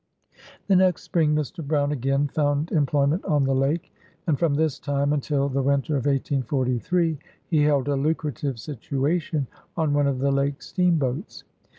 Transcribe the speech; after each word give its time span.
'* 0.21 0.31
7 0.31 0.43
The 0.65 0.75
next 0.77 1.03
spring, 1.03 1.35
Mr. 1.35 1.63
Brown 1.63 1.91
again 1.91 2.27
found 2.27 2.71
employ 2.71 3.05
ment 3.05 3.23
on 3.23 3.43
the 3.43 3.53
lake, 3.53 3.93
and 4.25 4.39
from 4.39 4.55
this 4.55 4.79
time 4.79 5.13
until 5.13 5.47
the 5.47 5.61
winter 5.61 5.93
of 5.95 6.07
1843, 6.07 7.19
he 7.45 7.61
held 7.61 7.87
a 7.87 7.95
lucrative 7.95 8.59
situation 8.59 9.45
on 9.77 9.93
one 9.93 10.07
of 10.07 10.17
the 10.17 10.31
lake 10.31 10.63
steamboats. 10.63 11.43